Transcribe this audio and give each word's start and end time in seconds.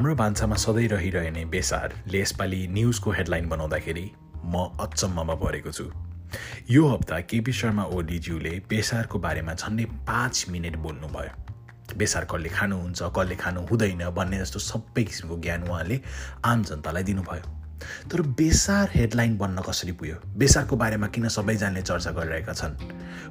हाम्रो 0.00 0.14
भान्सामा 0.16 0.56
सधैँ 0.56 0.86
रहिरहने 0.88 1.44
बेसारले 1.52 2.20
यसपालि 2.20 2.60
न्युजको 2.72 3.10
हेडलाइन 3.12 3.48
बनाउँदाखेरि 3.48 4.04
म 4.48 4.64
अचम्ममा 4.80 5.34
परेको 5.36 5.72
छु। 5.72 5.84
यो 6.72 6.86
हप्ता 6.88 7.18
केपी 7.28 7.52
शर्मा 7.52 7.84
ओलीज्यूले 7.84 8.50
बेसारको 8.64 9.18
बारेमा 9.20 9.54
झन्डै 9.60 9.84
पाँच 10.08 10.46
मिनट 10.50 10.76
बोल्नुभयो। 10.80 11.96
बेसार 12.00 12.24
कसले 12.32 12.48
खानुहुन्छ 12.48 13.12
कसले 13.12 13.36
खानु 13.36 13.60
हुँदैन 13.68 14.08
भन्ने 14.16 14.38
जस्तो 14.40 14.58
सबै 14.72 15.04
किसिमको 15.04 15.36
ज्ञान 15.36 15.68
उहाँले 15.68 16.00
आम 16.48 16.62
जनतालाई 16.64 17.02
दिनुभयो। 17.04 17.59
तर 18.12 18.22
बेसार 18.22 18.90
हेडलाइन 18.94 19.36
बन्न 19.38 19.62
कसरी 19.62 19.92
पुग्यो? 19.92 20.16
बेसारको 20.36 20.76
बारेमा 20.76 21.06
किन 21.06 21.28
सबैजनाले 21.28 21.82
चर्चा 21.82 22.10
गरिरहेका 22.10 22.52
छन्? 22.52 22.74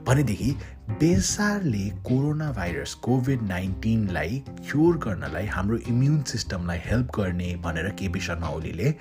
भनेदेखि 0.05 0.51
बेसारले 0.99 1.85
कोरोना 2.07 2.51
भाइरस 2.51 2.93
कोभिड 2.93 3.41
नाइन्टिनलाई 3.41 4.43
क्योर 4.69 4.97
गर्नलाई 4.97 5.45
हाम्रो 5.45 5.77
इम्युन 5.77 6.21
सिस्टमलाई 6.23 6.79
हेल्प 6.85 7.11
गर्ने 7.15 7.55
भनेर 7.63 7.89
केपी 7.99 8.19
शर्मा 8.19 8.49
ओलीले 8.49 8.95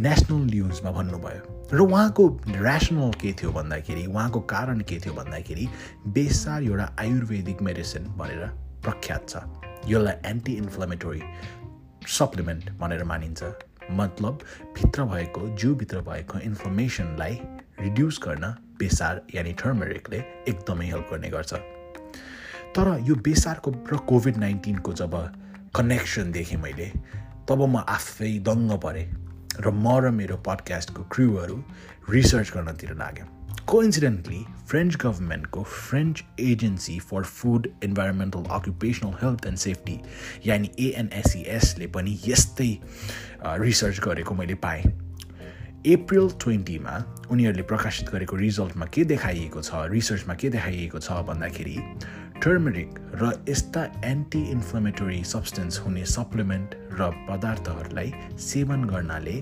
नेसनल 0.00 0.42
न्युजमा 0.50 0.90
भन्नुभयो। 0.90 1.42
र 1.72 1.80
उहाँको 1.80 2.24
ऱ्यासनल 2.48 3.10
के 3.20 3.32
थियो 3.32 3.52
भन्दाखेरि 3.52 4.06
उहाँको 4.06 4.40
कारण 4.40 4.80
के 4.80 4.98
थियो 5.00 5.14
भन्दाखेरि 5.14 5.68
बेसार 6.14 6.62
एउटा 6.62 6.96
आयुर्वेदिक 7.00 7.62
मेडिसिन 7.62 8.04
भनेर 8.18 8.46
प्रख्यात 8.84 9.28
छ। 9.28 9.36
यसलाई 9.90 10.30
एन्टी 10.30 10.52
इन्फ्लेमेटोरी 10.52 11.22
सप्लिमेन्ट 12.06 12.70
भनेर 12.78 13.04
मानिन्छ। 13.04 13.42
मतलब 13.90 14.38
भित्र 14.76 15.04
भएको 15.04 15.48
जिउभित्र 15.56 16.00
भएको 16.00 16.38
इन्फर्मेसनलाई 16.38 17.40
रिड्युस 17.80 18.20
गर्न 18.24 18.54
बेसार 18.78 19.22
यानि 19.34 19.52
टर्मरिकले 19.52 20.18
एकदमै 20.48 20.86
हेल्प 20.86 21.08
गर्ने 21.10 21.30
गर्छ। 21.30 21.52
तर 22.76 22.98
यो 23.08 23.14
बेसारको 23.14 23.70
र 23.92 23.96
कोभिड 24.08 24.36
नाइन्टिनको 24.36 24.92
जब 24.92 25.14
कनेक्सन 25.76 26.32
देखेँ 26.32 26.58
मैले 26.58 26.90
तब 27.48 27.62
म 27.62 27.84
आफै 27.88 28.32
दङ्ग 28.48 28.78
परेँ 28.82 29.06
र 29.60 29.70
म 29.70 29.98
र 30.04 30.10
मेरो 30.10 30.36
पडकास्टको 30.46 31.02
क्रुहरू 31.12 31.62
रिसर्च 32.10 32.52
गर्नतिर 32.54 32.94
लाग्यौँ। 32.94 33.35
कोइन्सिडेन्टली 33.70 34.44
फ्रेन्च 34.68 34.96
गभर्मेन्टको 35.02 35.62
French 35.62 36.22
agency 36.40 36.98
for 37.10 37.22
food 37.22 37.66
environmental 37.84 38.44
occupational 38.54 39.14
health 39.22 39.46
and 39.46 39.58
safety 39.58 39.98
यानि 40.46 40.70
एएनएसइएसले 40.80 41.86
पनि 41.96 42.18
यस्तै 42.26 42.68
रिसर्च 43.62 44.00
गरेको 44.04 44.34
मैले 44.34 44.54
पाएँ। 44.66 44.82
अप्रिल 45.94 46.28
ट्वेन्टीमा 46.44 46.94
उनीहरूले 47.30 47.62
प्रकाशित 47.72 48.10
गरेको 48.10 48.36
रिजल्टमा 48.36 48.86
के 48.94 49.04
देखाइएको 49.12 49.62
छ 49.62 49.82
रिसर्चमा 49.90 50.34
के 50.34 50.50
देखाइएको 50.50 50.98
छ 50.98 51.18
भन्दाखेरि 51.26 51.76
टर्मरिक 52.42 52.98
र 53.22 53.32
यस्ता 53.48 53.84
एन्टी 54.04 54.42
इन्फ्लोमेटोरी 54.50 55.22
सब्सटेन्स 55.24 55.80
हुने 55.86 56.04
सप्लिमेन्ट 56.14 56.74
र 57.00 57.10
पदार्थहरूलाई 57.28 58.12
सेवन 58.50 58.84
गर्नाले 58.94 59.36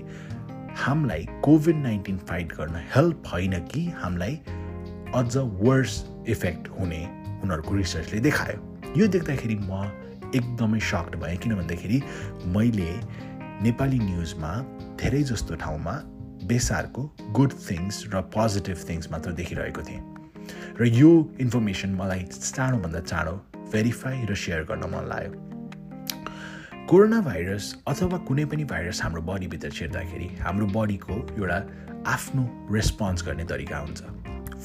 हामीलाई 0.75 1.27
कोभिड 1.43 1.75
नाइन्टिन 1.75 2.17
फाइट 2.29 2.53
गर्न 2.53 2.75
हेल्प 2.95 3.27
होइन 3.33 3.53
कि 3.67 3.85
हामीलाई 3.97 4.39
अझ 5.15 5.37
वर्स 5.37 6.03
इफेक्ट 6.27 6.67
हुने 6.79 7.01
उनीहरूको 7.43 7.75
रिसर्चले 7.75 8.19
देखायो। 8.19 8.59
यो 8.97 9.07
देख्दाखेरि 9.07 9.55
म 9.61 9.83
एकदमै 10.35 10.79
सक्ड 10.79 11.15
भएँ 11.21 11.37
किन 11.37 11.55
भन्दाखेरि 11.55 12.01
मैले 12.55 12.91
नेपाली 13.63 13.99
न्युजमा 13.99 14.51
धेरै 15.01 15.23
जस्तो 15.23 15.55
ठाउँमा 15.55 15.93
बेसारको 16.47 17.03
गुड 17.31 17.53
थिङ्स 17.69 18.03
र 18.13 18.21
पोजिटिभ 18.35 18.85
थिङ्स 18.89 19.11
मात्र 19.11 19.31
देखिरहेको 19.31 19.81
थिएँ। 19.81 20.03
र 20.79 20.85
यो 20.85 21.11
इन्फर्मेसन 21.39 21.95
मलाई 21.95 22.23
चाँडोभन्दा 22.31 22.99
चाँडो 22.99 23.35
भेरिफाई 23.71 24.25
र 24.29 24.35
सेयर 24.35 24.63
गर्न 24.63 24.89
मन 24.93 25.07
लाग्यो। 25.09 25.54
कोरोना 26.89 27.19
भाइरस 27.25 27.67
अथवा 27.87 28.17
कुनै 28.29 28.43
पनि 28.45 28.63
भाइरस 28.69 29.01
हाम्रो 29.01 29.21
बडीभित्र 29.25 29.69
छिर्दाखेरि 29.73 30.27
हाम्रो 30.37 30.65
बडीको 30.69 31.15
एउटा 31.33 31.57
आफ्नो 32.07 32.43
रेस्पोन्स 32.73 33.23
गर्ने 33.25 33.45
तरिका 33.51 33.77
हुन्छ। 33.77 34.01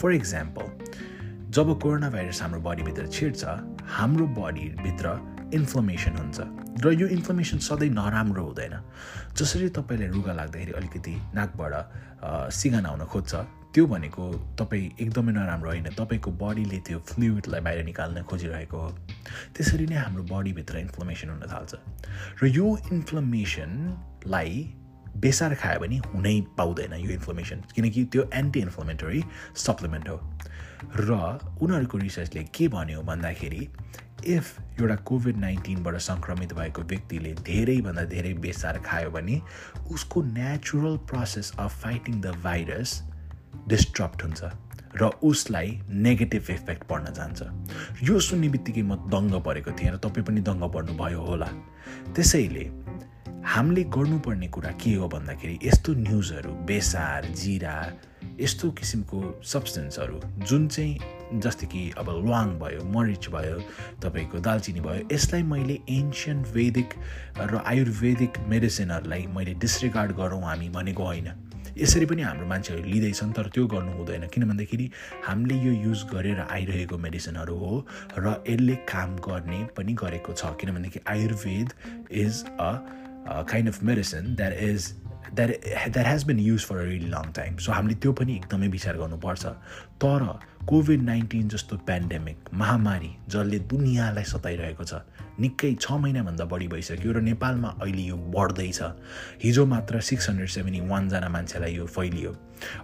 फर 0.01 0.13
इक्जाम्पल 0.13 0.67
जब 1.57 1.69
कोरोना 1.81 2.11
भाइरस 2.11 2.43
हाम्रो 2.43 2.61
बडीभित्र 2.61 3.07
छिर्छ 3.17 3.45
हाम्रो 3.97 4.27
बडीभित्र 4.37 5.15
इन्फ्लमेसन 5.57 6.17
हुन्छ। 6.21 6.39
र 6.85 6.93
यो 7.01 7.07
इन्फ्लमेसन 7.17 7.59
सधैँ 7.69 7.89
नराम्रो 7.97 8.45
हुँदैन। 8.45 8.77
जसरी 9.41 9.69
तपाईँलाई 9.81 10.09
रुगा 10.13 10.33
लाग्दाखेरि 10.37 10.73
अलिकति 10.77 11.15
नाकबाट 11.41 12.53
सिगान 12.53 12.87
आउन 12.87 13.05
खोज्छ 13.09 13.33
त्यो 13.75 13.87
भनेको 13.87 14.25
तपाईँ 14.59 14.91
एकदमै 15.01 15.33
नराम्रो 15.33 15.71
होइन। 15.71 15.89
तपाईँको 15.95 16.31
बडीले 16.43 16.79
त्यो 16.87 16.99
फ्लुइडलाई 16.99 17.61
बाहिर 17.61 17.85
निकाल्न 17.85 18.23
खोजिरहेको 18.27 18.77
हो। 18.77 18.89
त्यसरी 19.55 19.87
नै 19.87 19.97
हाम्रो 19.97 20.23
बडीभित्र 20.27 20.79
इन्फ्लमेसन 20.79 21.29
हुन 21.31 21.43
थाल्छ। 21.47 21.75
र 22.43 22.47
यो 22.47 22.67
इन्फ्लमेसनलाई 22.93 24.53
बेसार 25.17 25.55
खायो 25.55 25.81
भने 25.81 25.97
हुनै 26.11 26.37
पाउँदैन 26.59 26.93
यो 26.99 27.11
इन्फ्लमेसन 27.11 27.59
किनकि 27.75 28.05
त्यो 28.13 28.23
एन्टी 28.35 28.61
इन्फ्लोमेटरी 28.61 29.23
सप्लिमेन्ट 29.57 30.09
हो। 30.09 30.19
र 30.97 31.11
उनीहरूको 31.63 31.99
रिसर्चले 31.99 32.43
के 32.55 32.69
भन्यो 32.69 33.03
भन्दाखेरि 33.03 33.69
इफ 34.27 34.81
एउटा 34.81 34.97
कोभिड 35.09 35.37
नाइन्टिनबाट 35.37 35.97
सङ्क्रमित 35.97 36.53
भएको 36.55 36.83
व्यक्तिले 36.83 37.33
धेरैभन्दा 37.47 38.05
धेरै 38.05 38.33
बेसार 38.35 38.79
खायो 38.85 39.11
भने 39.11 39.41
उसको 39.91 40.23
natural 40.23 40.97
process 41.09 41.53
of 41.59 41.81
fighting 41.83 42.21
the 42.21 42.35
virus 42.45 42.91
disrupt 43.69 44.23
हुन्छ 44.23 44.43
र 45.01 45.11
उसलाई 45.23 45.81
नेगेटिभ 45.89 46.51
इफेक्ट 46.51 46.83
पर्न 46.85 47.13
जान्छ। 47.15 47.43
यो 48.03 48.21
सुन्ने 48.21 48.49
बित्तिकै 48.49 48.83
म 48.83 48.97
दङ्ग 49.07 49.41
परेको 49.43 49.71
थिएँ 49.79 49.91
र 49.93 49.97
तपाईँ 49.97 50.27
पनि 50.27 50.41
दङ्ग 50.43 50.63
पर्नुभयो 50.75 51.21
होला। 51.21 51.49
त्यसैले 52.15 52.65
हामीले 53.41 53.83
गर्नुपर्ने 53.85 54.49
कुरा 54.49 54.71
के 54.77 54.95
हो 54.95 55.09
भन्दाखेरि 55.09 55.59
यस्तो 55.63 55.93
न्युजहरू 55.95 56.51
बेसार 56.67 57.25
जिरा 57.25 57.75
यस्तो 58.41 58.71
किसिमको 58.71 59.19
सब्सटेन्सहरू 59.45 60.21
जुन 60.45 60.69
चाहिँ 60.69 61.41
जस्तै 61.41 61.67
कि 61.67 61.83
अब 61.99 62.09
ल्वाङ 62.27 62.59
भयो 62.59 62.85
मरिच 62.91 63.29
भयो 63.31 63.59
तपाईँको 64.03 64.39
दालचिनी 64.39 64.81
भयो 64.81 65.09
यसलाई 65.13 65.43
मैले 65.43 65.79
एन्सियन्ट 65.89 66.47
वेदिक 66.55 66.89
र 67.39 67.63
आयुर्वेदिक 67.65 68.39
मेडिसिनहरूलाई 68.49 69.27
मैले 69.37 69.55
डिसरिगार्ड 69.55 70.13
गरौँ 70.17 70.43
हामी 70.43 70.69
भनेको 70.69 71.05
होइन। 71.05 71.29
यसरी 71.79 72.07
पनि 72.07 72.23
हाम्रो 72.23 72.47
मान्छेहरू 72.47 72.83
लिँदैछन् 72.85 73.33
तर 73.33 73.49
त्यो 73.55 73.67
गर्नु 73.67 73.93
हुँदैन। 73.97 74.27
किन 74.29 74.45
भन्दाखेरि 74.49 74.91
हामीले 75.27 75.57
यो 75.67 75.73
युज 75.87 76.05
गरेर 76.13 76.41
आइरहेको 76.41 76.99
मेडिसिनहरू 76.99 77.57
हो 77.57 77.73
र 78.19 78.27
यसले 78.49 78.75
काम 78.89 79.17
गर्ने 79.29 79.61
पनि 79.77 79.93
गरेको 79.95 80.33
छ। 80.33 80.55
किनभनेदेखि 80.61 81.01
Ayurveda 81.09 81.69
is 82.11 82.45
a 82.61 82.73
kind 83.49 83.69
of 83.69 83.83
medicine 83.83 84.35
that 84.35 84.53
is 84.53 84.93
that 85.35 85.51
that 85.93 86.07
has 86.07 86.25
been 86.25 86.39
use 86.41 86.65
for 86.65 86.77
a 86.77 86.85
really 86.85 87.09
long 87.11 87.31
time 87.37 87.57
so 87.57 87.73
हामीले 87.73 87.95
त्यो 87.95 88.13
पनि 88.13 88.37
एकदमै 88.37 88.69
विचार 88.69 88.97
गर्नुपर्छ। 88.97 89.47
तर 90.03 90.27
कोभिड 90.69 91.03
नाइन्टिन 91.03 91.49
जस्तो 91.49 91.77
पेन्डेमिक 91.87 92.49
महामारी 92.55 93.11
जसले 93.29 93.59
दुनियाँलाई 93.73 94.25
सताइरहेको 94.25 94.85
छ 94.85 95.03
निकै 95.41 95.75
छ 95.81 95.93
महिनाभन्दा 95.93 96.45
बढी 96.45 96.69
भइसक्यो 96.69 97.13
र 97.13 97.21
नेपालमा 97.21 97.69
अहिले 97.81 98.03
यो 98.03 98.17
बढ्दैछ। 98.37 98.81
हिजो 99.45 99.67
मात्र 99.67 100.01
सिक्स 100.01 100.29
हन्ड्रेड 100.29 100.49
सेभेन्टी 100.49 100.81
वानजना 100.89 101.29
मान्छेलाई 101.29 101.75
यो 101.75 101.87
फैलियो। 101.87 102.31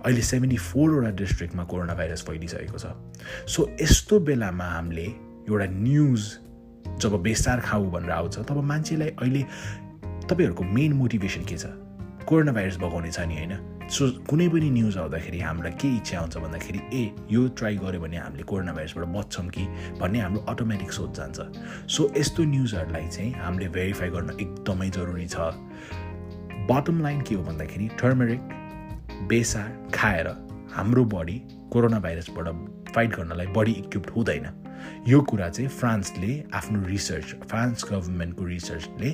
अहिले 0.05 0.23
सेभेन्टी 0.23 0.57
फोरवटा 0.57 1.11
डिस्ट्रिक्टमा 1.17 1.65
कोरोना 1.65 1.95
भाइरस 1.95 2.23
फैलिसकेको 2.29 2.79
छ। 2.79 2.87
सो 3.49 3.71
यस्तो 3.81 4.21
बेलामा 4.21 4.65
हामीले 4.65 5.07
एउटा 5.49 5.67
न्युज 5.71 6.21
जब 7.01 7.23
बेसार 7.23 7.61
खाऊ 7.61 7.91
भनेर 7.91 8.11
आउँछ 8.11 8.39
तब 8.49 8.63
मान्छेलाई 8.65 9.09
अहिले 9.21 9.43
तपाईँहरूको 10.29 10.65
मेन 10.65 10.93
मोटिभेसन 10.93 11.45
के 11.45 11.59
छ? 11.59 11.67
कोरोना 12.29 12.53
भाइरस 12.53 12.77
बगाउने 12.77 13.11
छ 13.11 13.21
नि 13.21 13.35
होइन? 13.37 13.53
सो 13.87 14.07
कुनै 14.27 14.49
पनि 14.49 14.71
न्युज 14.71 14.97
आउँदाखेरि 14.99 15.41
हामीलाई 15.41 15.73
के 15.73 15.89
इच्छा 15.97 16.21
हुन्छ 16.21 16.37
भन्दाखेरि 16.37 16.81
ए 16.93 17.03
यो 17.31 17.47
ट्राई 17.49 17.77
गऱ्यो 17.79 18.01
भने 18.01 18.17
हामीले 18.17 18.43
कोरोना 18.43 18.73
भाइरसबाट 18.73 19.07
बच्छौँ 19.15 19.47
कि? 19.47 19.65
भन्ने 20.01 20.19
हाम्रो 20.21 20.41
अटोमेटिक 20.49 20.93
सोच 20.93 21.11
जान्छ। 21.17 21.39
सो 21.91 22.11
यस्तो 22.17 22.45
न्युजहरूलाई 22.45 23.07
चाहिँ 23.09 23.33
हामीले 23.33 23.69
भेरिफाई 23.69 24.11
गर्न 24.11 24.31
एकदमै 24.41 24.89
जरुरी 24.91 25.27
छ। 25.27 25.37
बटम 26.71 27.03
लाइन 27.03 27.21
के 27.23 27.35
हो 27.35 27.43
भन्दाखेरि 27.43 27.89
टर्मरिक 28.03 28.41
बेसार 29.29 29.69
खाएर 29.95 30.29
हाम्रो 30.75 31.05
बडी 31.05 31.39
कोरोना 31.73 32.01
भाइरसबाट 32.01 32.47
फाइट 32.95 33.11
गर्नलाई 33.17 33.47
बडी 33.47 33.73
इक्विप्ड 33.73 34.11
हुँदैन। 34.11 34.47
यो 35.09 35.21
कुरा 35.21 35.49
चाहिँ 35.49 35.69
फ्रान्सले 35.71 36.33
आफ्नो 36.55 36.87
रिसर्च 36.87 37.35
फ्रान्स 37.47 37.85
गभर्मेन्टको 37.93 38.45
रिसर्चले 38.45 39.11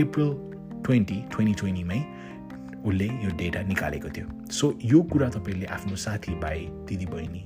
अप्रिल 0.00 0.55
ट्वेन्टी 0.86 1.18
ट्वेन्टी 1.34 1.54
ट्वेन्टीमै 1.60 2.00
उसले 2.86 3.06
यो 3.24 3.30
डेटा 3.36 3.60
निकालेको 3.66 4.08
थियो। 4.16 4.26
सो 4.50 4.66
यो 4.84 5.02
कुरा 5.12 5.28
तपाईँले 5.36 5.66
आफ्नो 5.76 5.96
साथीभाइ 6.06 6.66
दिदीबहिनी 6.88 7.42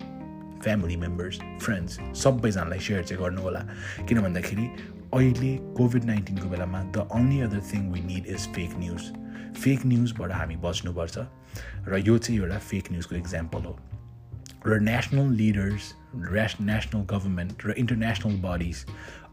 फ्यामिली 0.62 0.96
मेम्बर्स 0.96 1.38
फ्रेन्ड्स 1.64 1.98
सबैजनालाई 2.22 2.80
सेयर 2.86 3.02
चाहिँ 3.02 3.22
गर्नुहोला। 3.22 3.60
किन 4.08 4.20
भन्दाखेरि 4.20 4.66
अहिले 5.16 5.52
कोभिड 5.76 6.04
नाइन्टिनको 6.04 6.48
बेलामा 6.48 6.82
the 6.94 7.08
only 7.16 7.40
other 7.40 7.60
thing 7.72 7.90
we 7.92 8.00
need 8.06 8.26
is 8.26 8.48
fake 8.54 8.78
news 8.78 9.02
fake 9.62 9.86
न्युजबाट 9.86 10.32
हामी 10.32 10.56
बच्नुपर्छ। 10.64 11.18
र 11.88 12.02
यो 12.06 12.18
चाहिँ 12.18 12.40
एउटा 12.40 12.58
फेक 12.70 12.92
न्युजको 12.92 13.16
इक्जाम्पल 13.16 13.62
हो। 13.64 13.78
र 14.66 14.78
नेसनल 14.80 15.32
लिडर्स 15.36 15.94
ऱ्यास 16.32 16.56
नेसनल 16.60 17.02
गभर्मेन्ट 17.14 17.66
र 17.66 17.74
इन्टरनेसनल 17.78 18.40
बडिज 18.42 18.84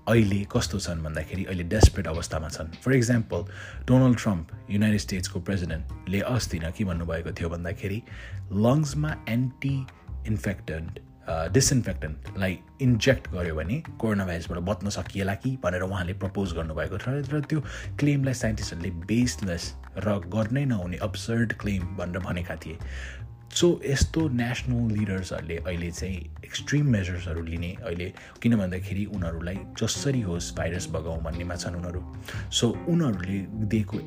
अहिले 0.08 0.40
कस्तो 0.52 0.80
छन् 0.80 1.04
भन्दाखेरि 1.04 1.44
अहिले 1.46 1.64
डेस्परेट 1.74 2.08
अवस्थामा 2.08 2.50
छन्. 2.50 2.68
For 2.84 2.94
example 2.94 3.44
Donald 3.88 4.18
Trump 4.18 4.52
United 4.72 5.00
स्टेट्सको 5.00 5.40
प्रेसिडेन्टले 5.40 6.20
अस्ति 6.36 6.60
न 6.60 6.72
के 6.78 6.84
भन्नुभएको 6.86 7.32
थियो 7.40 7.50
भन्दाखेरि 7.50 8.02
लङ्समा 8.68 9.12
एन्टी 9.30 9.76
इन्फेक्टेन्ट 10.28 11.00
डिसइन्फेक्टेन्टलाई 11.54 12.58
इन्जेक्ट 12.82 13.28
गर्यो 13.32 13.56
भने 13.56 13.82
कोरोना 14.00 14.26
भाइरसबाट 14.26 14.60
बच्न 14.64 14.90
सकिएला 14.90 15.34
कि? 15.44 15.58
भनेर 15.64 15.82
उहाँले 15.84 16.14
प्रपोज 16.24 16.54
गर्नुभएको 16.56 16.98
छ 16.98 17.08
र 17.34 17.42
त्यो 17.44 17.60
क्लेमलाई 18.00 18.34
साइन्टिस्टहरूले 18.34 18.92
बेसलेस 19.12 19.64
र 20.08 20.18
गर्नै 20.32 20.66
नहुने 20.66 20.98
अब्सर्ड 21.04 21.54
क्लेम 21.60 21.84
भनेर 22.00 22.20
भनेका 22.24 22.56
थिए। 22.64 22.78
सो 23.58 23.68
यस्तो 23.86 24.28
नेसनल 24.30 24.92
लिडर्सहरूले 24.94 25.56
अहिले 25.58 25.90
चाहिँ 25.92 26.18
एक्सट्रिम 26.46 26.86
मेजर्सहरू 26.92 27.42
लिने 27.44 27.72
अहिले 27.82 28.12
किन 28.42 28.56
भन्दाखेरि 28.58 29.06
उनीहरूलाई 29.16 29.58
जसरी 29.82 30.22
होस् 30.22 30.52
भाइरस 30.58 30.88
बगाउँ 30.94 31.22
भन्नेमा 31.24 31.56
छन् 31.56 31.76
उनीहरू। 31.76 32.02
सो 32.54 32.68
उनीहरूले 32.90 33.40
दिएको 33.72 33.98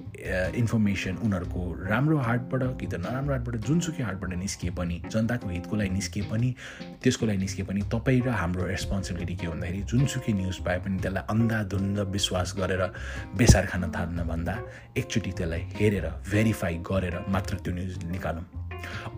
इन्फर्मेसन 0.60 1.16
उनीहरूको 1.26 1.62
राम्रो 1.90 2.18
हार्टबाट 2.28 2.62
कि 2.78 2.86
त 2.86 3.02
नराम्रो 3.02 3.34
हार्टबाट 3.34 3.56
जुनसुकै 3.66 4.02
हार्टबाट 4.02 4.38
निस्किए 4.38 4.70
पनि 4.78 5.02
जनताको 5.10 5.48
हितको 5.48 5.76
लागि 5.76 5.90
निस्किए 5.98 6.22
पनि 6.30 6.54
त्यसको 7.02 7.26
लागि 7.26 7.38
निस्किए 7.38 7.64
पनि 7.66 7.82
तपाईँ 7.90 8.22
र 8.22 8.30
हाम्रो 8.30 8.70
रेस्पोन्सिबिलिटी 8.70 9.34
के 9.34 9.48
भन्दाखेरि 9.48 9.82
जुनसुकै 9.90 10.32
न्युज 10.32 10.58
पाए 10.62 10.78
पनि 10.86 11.02
त्यसलाई 11.02 11.26
अन्धाधुन्द 11.26 11.98
विश्वास 12.14 12.54
गरेर 12.62 12.86
बेसार 13.34 13.66
खान 13.66 13.90
थाल्नुभन्दा 13.98 14.58
एकचोटि 14.96 15.32
त्यसलाई 15.32 15.62
हेरेर 15.74 16.10
भेरिफाई 16.30 16.82
गरेर 16.86 17.24
मात्र 17.28 17.64
त्यो 17.66 17.74
न्युज 17.74 18.04
निकालौँ। 18.14 18.69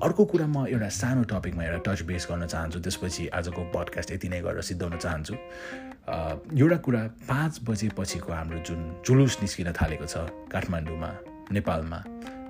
अर्को 0.02 0.24
कुरा 0.24 0.46
म 0.46 0.66
एउटा 0.66 0.88
सानो 0.88 1.22
टपिकमा 1.30 1.64
एउटा 1.64 1.80
टच 1.86 2.02
बेस 2.08 2.26
गर्न 2.30 2.46
चाहन्छु 2.46 2.78
त्यसपछि 2.80 3.28
आजको 3.38 3.62
पडकास्ट 3.74 4.12
यति 4.12 4.28
नै 4.28 4.40
गरेर 4.42 4.62
सिद्धाउन 4.62 4.96
चाहन्छु। 4.98 5.34
एउटा 6.58 6.76
कुरा 6.86 7.02
पाँच 7.28 7.60
बजेपछिको 7.68 8.32
हाम्रो 8.32 8.58
जुन 8.66 8.80
जुलुस 9.06 9.38
निस्किन 9.42 9.72
थालेको 9.72 10.06
छ 10.06 10.26
काठमाडौँमा 10.52 11.10
नेपालमा 11.52 11.98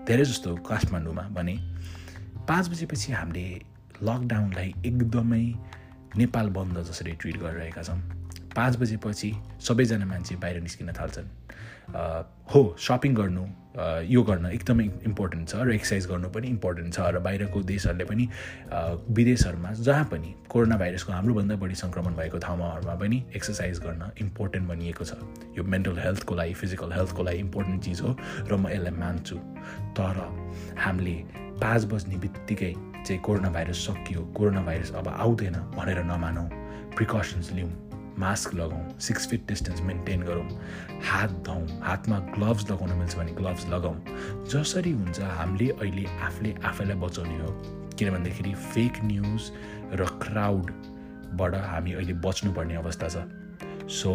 धेरै 0.09 0.25
जस्तो 0.25 0.55
काठमाडौँमा 0.71 1.23
भने 1.37 1.55
पाँच 2.49 2.69
बजेपछि 2.71 3.13
हामीले 3.13 3.47
लकडाउनलाई 4.03 4.75
एकदमै 4.87 5.45
नेपाल 6.17 6.47
बन्द 6.57 6.83
जसरी 6.89 7.13
ट्रिट 7.21 7.37
गरिरहेका 7.39 7.83
छौँ। 7.83 8.01
पाँच 8.57 8.77
बजेपछि 8.77 9.35
सबैजना 9.67 10.07
मान्छे 10.07 10.37
बाहिर 10.37 10.61
निस्किन 10.61 10.93
थाल्छन्। 10.93 11.29
हो 12.53 12.61
सपिङ 12.79 13.15
गर्नु 13.15 13.45
यो 14.09 14.23
गर्न 14.23 14.47
एकदमै 14.47 14.85
इम्पोर्टेन्ट 15.07 15.49
छ 15.49 15.57
र 15.57 15.73
एक्सर्साइज 15.73 16.07
गर्नु 16.07 16.29
पनि 16.31 16.49
इम्पोर्टेन्ट 16.49 16.95
छ 16.95 17.01
र 17.13 17.19
बाहिरको 17.27 17.63
देशहरूले 17.63 18.05
पनि 18.05 18.29
विदेशहरूमा 19.19 19.73
जहाँ 19.89 20.05
पनि 20.13 20.35
कोरोना 20.49 20.77
भाइरसको 20.77 21.13
हाम्रोभन्दा 21.13 21.57
बढी 21.57 21.75
सङ्क्रमण 21.75 22.15
भएको 22.17 22.39
ठाउँहरूमा 22.39 22.95
पनि 23.03 23.19
एक्सर्साइज 23.37 23.79
गर्न 23.81 24.11
इम्पोर्टेन्ट 24.21 24.69
भनिएको 24.69 25.05
छ। 25.05 25.13
यो 25.59 25.65
मेन्टल 25.65 25.99
हेल्थको 25.99 26.35
लागि 26.35 26.55
फिजिकल 26.55 26.93
हेल्थको 26.93 27.23
लागि 27.23 27.39
इम्पोर्टेन्ट 27.39 27.83
चिज 27.85 28.01
हो 28.01 28.17
र 28.49 28.57
म 28.57 28.69
यसलाई 28.69 28.95
मान्छु। 29.01 29.37
तर 29.99 30.17
हामीले 30.79 31.17
पाँच 31.61 31.85
बज्ने 31.93 32.17
बित्तिकै 32.25 32.73
चाहिँ 33.05 33.21
कोरोना 33.21 33.51
भाइरस 33.51 33.87
सकियो 33.87 34.21
कोरोना 34.37 34.63
भाइरस 34.63 34.93
अब 34.97 35.09
आउँदैन 35.09 35.57
भनेर 35.77 36.05
नमानौँ। 36.05 36.49
प्रिकसन्स 36.97 37.53
लिउँ। 37.53 37.92
मास्क 38.19 38.55
लगाउँ 38.55 38.99
सिक्स 39.01 39.29
फिट 39.29 39.47
डिस्टेन्स 39.49 39.81
मेन्टेन 39.81 40.23
गरौँ 40.23 40.49
हात 41.11 41.31
धौँ 41.47 41.67
हातमा 41.83 42.19
ग्लोभ्स 42.35 42.71
लगाउन 42.71 42.93
मिल्छ 42.99 43.17
भने 43.17 43.33
ग्लोभ्स 43.33 43.67
लगाउँ। 43.69 44.45
जसरी 44.47 44.91
हुन्छ 44.93 45.21
हामीले 45.21 45.69
अहिले 45.71 46.05
आफूले 46.21 46.55
आफैलाई 46.65 46.97
बचाउने 46.97 47.39
हो। 47.39 47.53
किन 47.99 48.11
भन्दाखेरि 48.11 48.55
फेक 48.55 49.05
न्युज 49.05 49.51
र 50.01 50.05
क्राउडबाट 50.23 51.55
हामी 51.55 51.93
अहिले 51.93 52.13
बच्नुपर्ने 52.25 52.75
अवस्था 52.75 53.09
छ। 53.09 53.25
So 53.91 54.13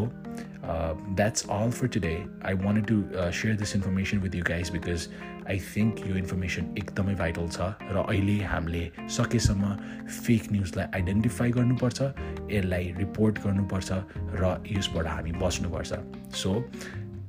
that's 0.68 1.48
all 1.52 1.72
for 1.72 1.88
today 1.90 2.14
I 2.46 2.54
want 2.60 2.88
to 2.88 3.02
share 3.16 3.56
this 3.56 3.76
information 3.76 4.20
with 4.20 4.36
you 4.36 4.44
guys 4.44 4.70
because 4.72 5.08
I 5.48 5.60
think 5.66 6.00
यो 6.08 6.16
इन्फर्मेसन 6.18 6.74
एकदमै 6.78 7.16
भाइटल 7.16 7.50
छ 7.50 7.72
र 7.90 8.04
अहिले 8.04 8.38
हामीले 8.46 8.84
सकेसम्म 9.14 9.74
फेक 10.20 10.52
न्युजलाई 10.52 10.88
आइडेन्टिफाई 10.94 11.52
गर्नुपर्छ 11.54 12.12
यसलाई 12.52 12.94
रिपोर्ट 12.98 13.44
गर्नुपर्छ 13.44 14.00
र 14.36 14.56
यसबाट 14.70 15.08
हामी 15.08 15.36
बस्नुपर्छ 15.40 16.02
सो 16.38 16.56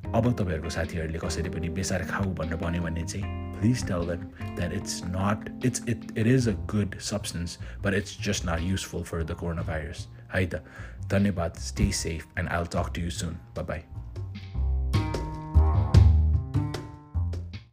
अब 0.08 0.32
तपाईँहरूको 0.32 0.70
साथीहरूले 0.70 1.19
कसैले 1.20 1.50
पनि 1.50 1.69
बेसार 1.73 2.05
खाऊ 2.06 2.35
भनेर 2.35 2.56
भन्यो 2.58 2.82
भने 2.82 3.02
चाहिँ 3.05 3.56
please 3.56 3.87
tell 3.87 4.06
them 4.08 4.55
that 4.56 4.73
it's 4.75 5.02
not 5.06 5.67
it's 5.67 5.82
it 5.88 6.06
it 6.17 6.26
is 6.26 6.49
a 6.49 6.52
good 6.70 6.99
substance 7.06 7.58
but 7.82 7.94
it's 7.94 8.20
just 8.25 8.46
not 8.46 8.62
useful 8.64 9.02
for 9.05 9.25
the 9.25 9.37
corona 9.40 9.62
virus 9.64 10.06
Haida, 10.28 10.62
dhanyabad, 11.08 11.56
stay 11.56 11.90
safe, 11.90 12.26
and 12.36 12.48
I'll 12.48 12.66
talk 12.66 12.94
to 12.94 13.00
you 13.00 13.10
soon. 13.10 13.38
Bye 13.54 13.62
bye. 13.62 13.98